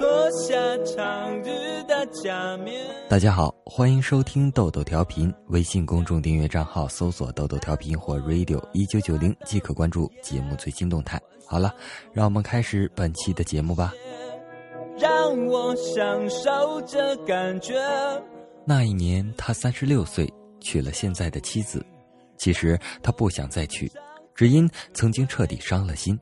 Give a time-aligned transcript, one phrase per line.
[0.00, 2.74] 脱下长日的假面。
[3.06, 11.20] 大家好，欢迎收听豆豆调频，微信公众订阅账号搜索“豆豆调频”或 “radio 一九九零”即可关注节目最新动态。
[11.46, 11.74] 好了，
[12.14, 13.92] 让我们开始本期的节目吧。
[14.98, 17.74] 让我享受这感觉。
[18.64, 20.26] 那一年，他三十六岁，
[20.60, 21.84] 娶了现在的妻子。
[22.38, 23.92] 其实他不想再娶，
[24.34, 26.18] 只因曾经彻底伤了心。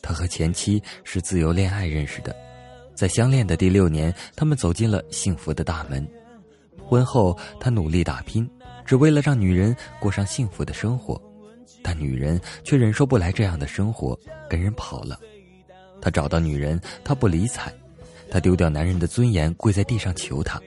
[0.00, 2.34] 他和前妻是自由恋爱认识的，
[2.94, 6.06] 在相恋的第六年，他们走进了幸福的大门。
[6.84, 8.48] 婚后，他努力打拼，
[8.84, 11.20] 只为了让女人过上幸福的生活，
[11.82, 15.18] 但女人却忍受不来这样的生活，跟人跑了。
[16.00, 17.72] 他找到女人，他不理睬。
[18.30, 20.60] 他丢掉男人的尊严，跪在地上求他，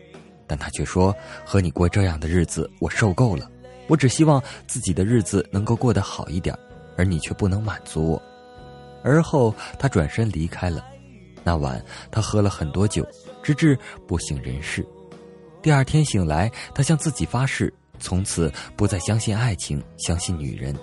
[0.47, 3.49] 但他却说：“和你过这样的日子，我受够了。
[3.87, 6.57] 我只希望自己的日子能够过得好一点，
[6.95, 8.21] 而你却不能满足我。”
[9.03, 10.85] 而后，他转身离开了。
[11.45, 13.07] 那晚，他喝了很多酒，
[13.43, 13.77] 直至
[14.07, 14.85] 不省人事。
[15.61, 20.75] 第二天醒来，他向自己发誓，从此不再相信爱情，相信女人。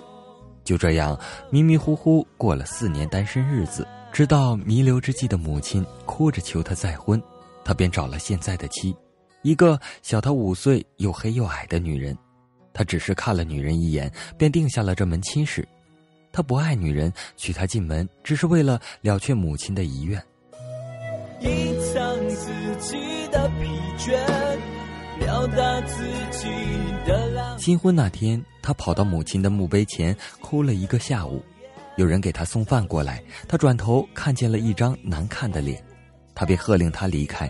[0.63, 1.19] 就这样，
[1.51, 3.85] 迷迷糊糊过了四年单身日子。
[4.13, 7.21] 直到弥留之际的母亲哭着求他再婚，
[7.65, 8.95] 他便找了现在的妻，
[9.41, 12.15] 一个小他五岁又黑又矮的女人。
[12.73, 15.67] 他只是看了女人一眼，便定下了这门亲事。
[16.31, 20.23] 他不爱女人，娶她进门只是为了了却母亲的遗愿。
[21.43, 24.17] 隐藏自己的疲倦，
[25.19, 26.49] 表达自己
[27.05, 31.43] 的新婚那天，他跑到母亲的墓碑前哭了一个下午。
[31.97, 35.83] 有人给他送饭过来，他转头看见了一张难看的脸，
[36.33, 37.49] 他便喝令他离开。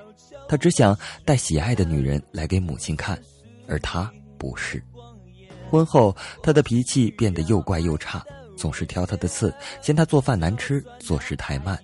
[0.49, 3.17] 他只想带喜爱的女人来给母亲看，
[3.67, 4.83] 而他不是。
[5.69, 8.23] 婚后，他的脾气变得又怪又差，
[8.57, 11.79] 总是挑他的刺，嫌他做饭难吃，做事太慢。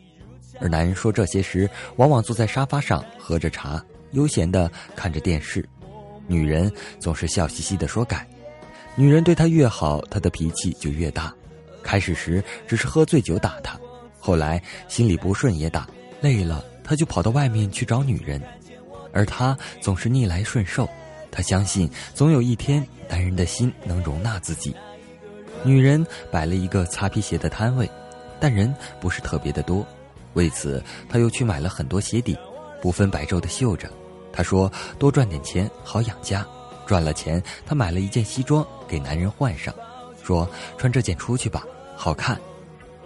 [0.59, 5.67] 而男人说这些时，往往坐在沙发上喝着茶，悠闲的看着电视。
[6.27, 8.27] 女人总是笑嘻嘻的说改。
[8.95, 11.33] 女人对他越好，他的脾气就越大。
[11.81, 13.79] 开始时只是喝醉酒打他，
[14.19, 15.87] 后来心里不顺也打，
[16.21, 18.41] 累了他就跑到外面去找女人，
[19.13, 20.87] 而他总是逆来顺受，
[21.31, 24.75] 他相信总有一天男人的心能容纳自己。
[25.63, 27.89] 女人摆了一个擦皮鞋的摊位，
[28.39, 29.87] 但人不是特别的多，
[30.33, 32.37] 为此他又去买了很多鞋底，
[32.81, 33.89] 不分白昼的绣着。
[34.31, 36.45] 他说多赚点钱好养家，
[36.85, 39.73] 赚了钱他买了一件西装给男人换上。
[40.23, 40.47] 说
[40.77, 41.63] 穿这件出去吧，
[41.95, 42.39] 好看。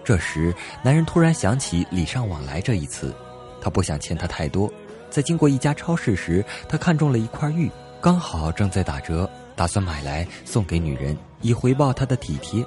[0.03, 0.53] 这时，
[0.83, 3.13] 男人突然想起礼尚往来这一词，
[3.61, 4.69] 他不想欠他太多。
[5.09, 12.65] 在经过一家超市时，他看中了一块玉，刚好正在打折，打算买来送给女人，以回报她的体贴。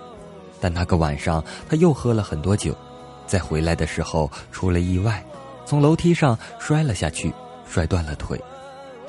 [0.59, 2.75] 但那个晚上，他又喝了很多酒，
[3.26, 5.25] 在回来的时候出了意外，
[5.64, 7.32] 从楼梯上摔了下去，
[7.69, 8.41] 摔断了腿。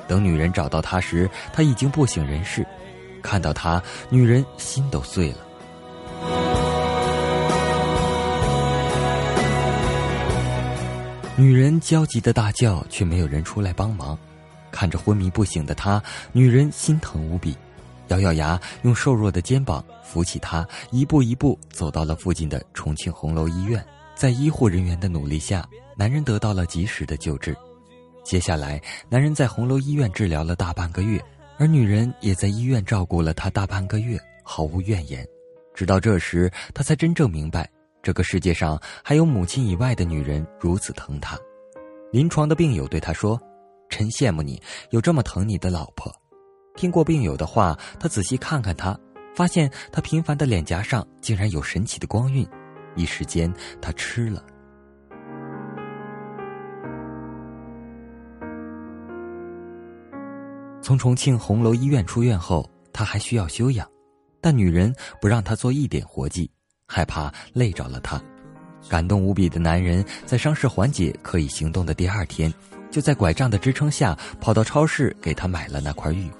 [0.06, 2.66] 等女人找到他时，他已经不省人事。
[3.22, 5.38] 看到他，女人心都碎了。
[11.36, 14.18] 女人焦急的大叫，却没有人出来帮忙。
[14.72, 16.02] 看着昏迷不醒的他，
[16.32, 17.56] 女人心疼无比，
[18.08, 23.84] 咬咬牙，用瘦弱的肩膀扶起他，一步一步走到了附近的重庆红楼医院。
[24.14, 27.56] 在医护人员的努力下，男人得到了及时的救治。
[28.24, 31.22] 接下来，男人在红楼医院治疗了大半个月。
[31.60, 35.26] 而女人也在医院照顾了他大半个月，毫无怨言。
[35.74, 37.68] 直到这时，他才真正明白，
[38.00, 41.36] 这个世界上还有母亲以外的女人如此疼他。
[42.12, 43.36] 临床的病友对他说
[43.90, 46.14] ：“真羡慕你有这么疼你的老婆。”
[46.78, 48.96] 听过病友的话，他仔细看看他，
[49.34, 52.46] 发现他平凡的脸颊上竟然有神奇的光晕。
[52.94, 53.52] 一时间，
[53.82, 54.40] 他吃了。
[60.80, 63.84] 从重庆红楼医院出院后，他还需要休养，
[64.40, 66.48] 但女人不让他做一点活计，
[66.86, 68.22] 害怕累着了他。
[68.88, 72.54] 感动无比的男人在伤势缓解、可以行动的第二天，
[72.88, 76.30] 就在拐杖的支撑下跑到超市给他买了那块玉。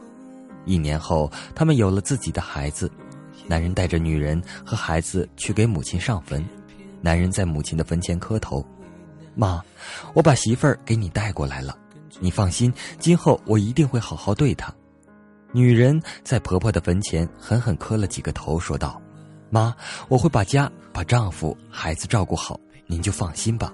[0.69, 2.91] 一年后，他们有了自己的孩子。
[3.47, 6.45] 男人带着女人和孩子去给母亲上坟，
[7.01, 8.63] 男人在母亲的坟前磕头
[9.35, 9.65] ：“妈，
[10.13, 11.77] 我把媳妇儿给你带过来了。”
[12.21, 14.75] 你放心，今后我一定会好好对她。
[15.53, 19.01] 女人在婆婆的坟前狠狠磕了几个头，说道
[19.49, 19.75] ：“妈，
[20.09, 23.73] 我会把家、把丈夫、孩子照顾好，您就放心吧。”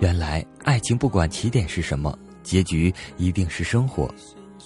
[0.00, 4.12] 原来，爱情不管起点是什么，结局一定是生活。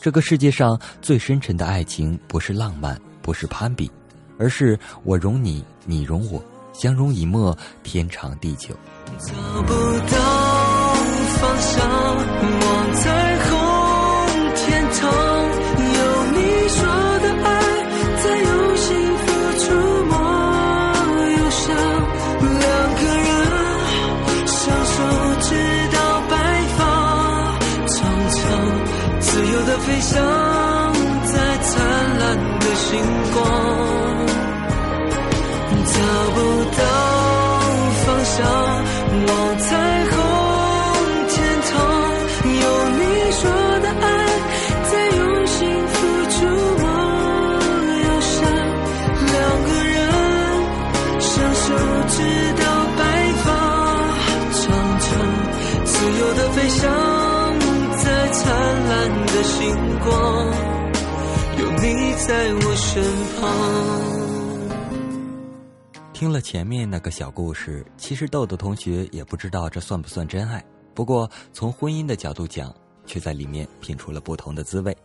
[0.00, 3.90] 这个世界上最深沉的爱情，不是浪漫，不是攀比，
[4.38, 6.42] 而是我容你，你容我。
[6.72, 8.74] 相濡以沫，天长地久。
[9.18, 10.94] 找不到
[11.40, 15.27] 方向，望彩虹，天堂。
[29.38, 30.20] 自由的飞翔
[31.22, 32.98] 在灿烂的星
[33.32, 33.38] 光。
[35.86, 35.96] 找
[36.34, 36.36] 不
[36.76, 36.87] 到
[59.38, 60.46] 的星光，
[61.60, 63.04] 有你在我身
[63.38, 63.48] 旁。
[66.12, 70.60] 听了前面那个小故事，其实豆豆同学也不知道这算不算真爱。
[70.92, 72.74] 不过从婚姻的角度讲，
[73.06, 74.96] 却在里面品出了不同的滋味。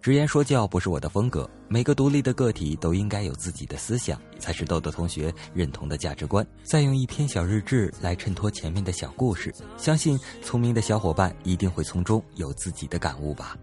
[0.00, 6.46] 直言说教不是我的风格，每个独立的个体都应该有自己的思想，才是豆豆同学认同的价值观。
[6.62, 13.56] 再用一篇小日志来衬托前面的小故事，相信聪明的小伙伴一定会从中有自己的感悟吧。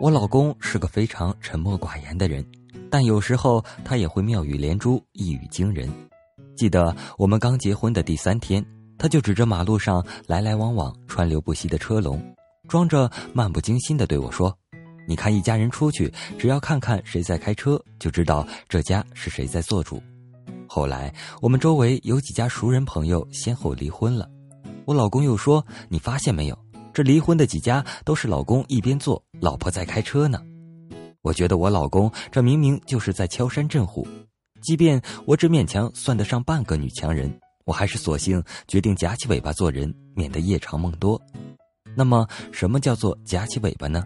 [0.00, 2.42] 我老公是个非常沉默寡言的人，
[2.90, 5.92] 但有时候他也会妙语连珠、一语惊人。
[6.56, 8.64] 记得我们刚结婚的第三天，
[9.00, 12.22] 他就指着马路上来来往往、川流不息的车龙，
[12.68, 14.54] 装着漫不经心地对我说
[15.08, 20.02] ：“你看，一家人出去，只要看看谁在开车，就知道这家是谁在做主。”
[20.68, 24.28] 后来我们周围有几家熟人朋友先后离婚了，
[24.84, 26.58] 我老公又说：“你发现没有？”
[26.92, 30.38] 这离婚的几家都是老公一边做，老婆在开车呢。
[31.22, 34.06] 我觉得我老公这明明就是在敲山震虎。
[34.60, 37.40] 即便我只勉强算得上半个女强人，
[37.70, 41.22] 我还是索性决定夹起尾巴做人，免得夜长梦多。
[41.94, 44.02] 那么，什么叫做夹起尾巴呢？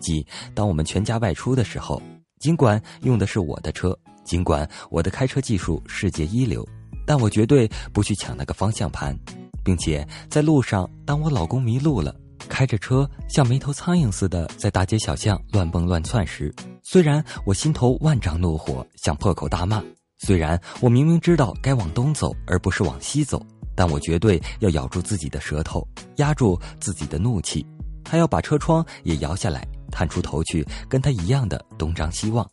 [0.00, 2.00] 即当我们全家外出的时候，
[2.40, 3.94] 尽管用的是我的车，
[4.24, 6.66] 尽管我的开车技术世界一流，
[7.06, 9.14] 但我绝对不去抢那个方向盘，
[9.62, 12.16] 并且在路上，当我老公迷路了。
[12.48, 16.50] 开着车像没头苍蝇似的在大街小巷乱蹦乱窜时，
[16.82, 19.84] 虽然我心头万丈怒火想破口大骂，
[20.24, 25.84] 虽然我明明知道该往东走而不是往西走，但我绝对要咬住自己的舌头，
[26.18, 27.66] 压住自己的怒气，
[28.08, 32.48] 还要把车窗也摇下来，探出头去跟他一样的东张西望。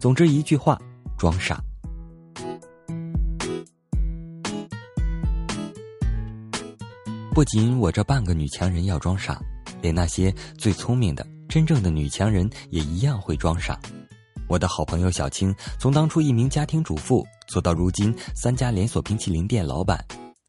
[0.00, 0.76] 总之一句话，
[1.16, 1.62] 装傻。
[7.32, 9.40] 不仅我这半个女强人要装傻，
[9.80, 13.78] 连那些最聪明的、真正的女强人也一样会装傻。
[14.48, 20.04] 我的好朋友小青，从当初一名家庭主妇做到如今三家连锁冰淇淋店老板，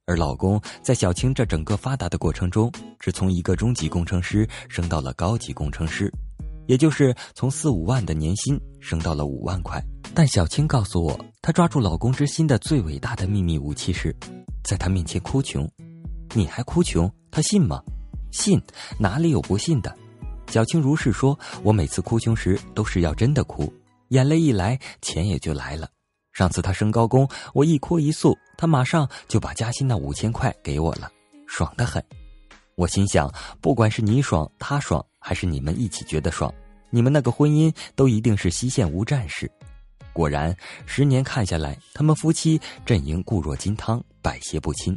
[0.06, 6.12] 而老公在小青这整个发达的过程中，只从一个中级工程师升到了高级工程师，
[6.68, 9.82] 也就是从四五万的年薪升到了五万块。
[10.14, 14.14] 但小青告诉我，她抓住老公之心的最伟大的秘密武器是，
[14.64, 15.70] 在他面前哭穷。
[16.34, 17.10] 你还哭穷？
[17.32, 17.82] 他信吗？
[18.32, 18.62] 信，
[19.00, 19.96] 哪里有不信的？
[20.50, 21.38] 小青如是说。
[21.64, 23.72] 我每次哭穷时都是要真的哭，
[24.14, 25.90] 眼泪一来，钱也就来了。
[26.34, 31.12] 上次他升高工，我一哭一诉，他马上就把加薪那五千块给我了，
[31.48, 32.04] 爽得很。
[32.76, 33.28] 我心想，
[33.60, 36.54] 不管是你爽，他爽，还是你们一起觉得爽，
[36.92, 39.50] 你们那个婚姻都一定是西线无战事。
[40.14, 40.56] 果然，
[40.86, 44.96] 十年看下来，他们夫妻阵营固若金汤，百邪不侵。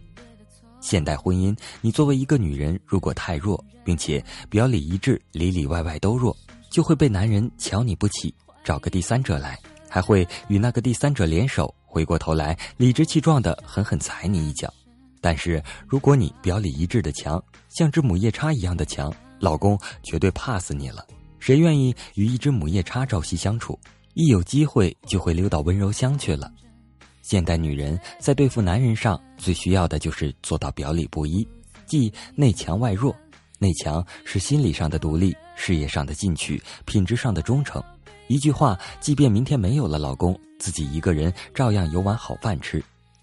[0.82, 6.36] 现代婚姻，你作为一个女人，如果太弱，并且表里一致，里里外外都弱，
[6.70, 8.34] 就会被男人瞧你不起，
[8.66, 9.56] 找个第三者来，
[9.88, 14.68] 还会与那个第三者联手，回过头来理直气壮的狠狠踩你一脚。
[15.20, 21.06] 但是如果你表里一致的强，像只母夜叉一样的强，老公绝对怕死你了。
[21.38, 23.78] 谁愿意与一只母夜叉朝夕相处？
[24.14, 26.50] 一有机会就会溜到温柔乡去了。
[27.22, 31.46] 现代女人在对付男人上最需要的就是做到表里不一，
[31.86, 33.14] 即内强外弱。
[33.60, 37.80] 内强是心理上的独立，事业上的进取，品质上的忠诚。
[38.28, 42.82] 一句话，即便明天没有了老公，自己一个人照样有碗好饭吃。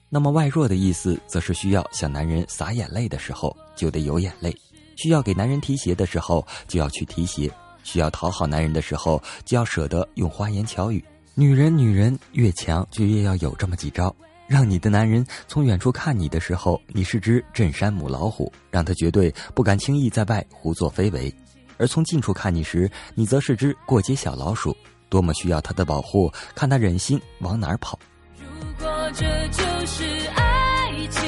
[0.10, 4.56] 那么外弱的意思，则是需要向男人洒眼泪的时候就得有眼泪，
[4.96, 7.52] 需要给男人提鞋的时候就要去提鞋，
[7.84, 11.04] 需要讨好男人的时候就要舍得用花言巧语。
[11.34, 14.16] 女人，女人越强就越要有这么几招，
[14.48, 21.34] 让你的男人从远处看你的时候，你是只镇山母老虎，让他绝对不敢轻易在外胡作非为；
[21.80, 24.78] 而从近处看你时，你则是只过街小老鼠，
[25.14, 28.00] 多么需要他的保护，看他忍心往哪儿跑。
[28.40, 28.46] 如
[28.84, 30.04] 果这就是
[30.34, 31.22] 爱情，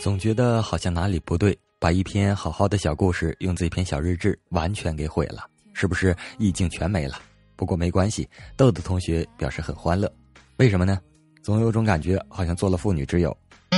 [0.00, 7.20] 总觉得好像哪里不对，把一篇好好的小故事用这篇小日志完全给毁了，是不是意境全没了？
[7.54, 8.26] 不过没关系，
[8.56, 10.10] 豆豆同学表示很欢乐，
[10.56, 10.98] 为什么呢？
[11.42, 13.36] 总有种感觉，好像做了妇女之友。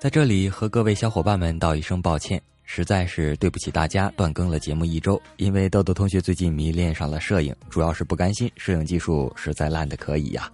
[0.00, 10.50] 在这里和各位小伙伴们道一声抱歉，实在是对不起大家断更了节目一周，因为豆豆同学最近迷恋上了摄影，主要是不甘心摄影技术实在烂的可以呀、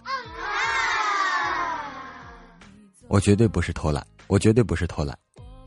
[3.13, 5.15] 我绝对不是偷懒，我绝对不是偷懒。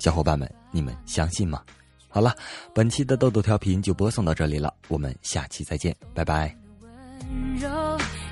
[0.01, 1.63] 小伙伴们，你们相信吗？
[2.09, 2.35] 好了，
[2.75, 6.53] 本期的豆豆调频就播送到这里了，我们下期再见，拜拜。
[7.21, 7.69] 温柔，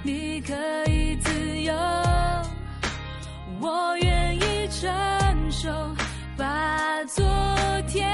[0.03, 0.53] 你可
[0.91, 1.73] 以自由。
[3.61, 5.71] 我愿意承受，
[6.37, 7.25] 把昨
[7.87, 8.05] 天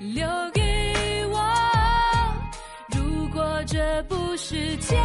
[0.00, 1.38] 留给我。
[2.96, 4.98] 如果这不是天。